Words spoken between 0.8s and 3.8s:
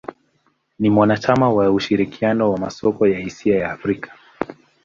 mwanachama wa ushirikiano wa masoko ya hisa ya